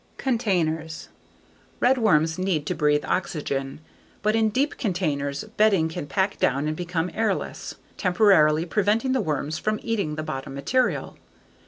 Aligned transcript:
Containers 0.17 1.09
Redworms 1.79 2.39
need 2.39 2.65
to 2.65 2.73
breathe 2.73 3.05
oxygen, 3.05 3.81
but 4.23 4.35
in 4.35 4.49
deep 4.49 4.79
containers 4.79 5.43
bedding 5.43 5.89
can 5.89 6.07
pack 6.07 6.39
down 6.39 6.67
and 6.67 6.75
become 6.75 7.11
airless, 7.13 7.75
temporarily 7.97 8.65
preventing 8.65 9.11
the 9.11 9.21
worms 9.21 9.59
from 9.59 9.79
eating 9.83 10.15
the 10.15 10.23
bottom 10.23 10.55
material. 10.55 11.19